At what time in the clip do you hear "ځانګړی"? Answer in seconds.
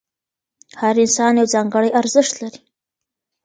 1.53-1.89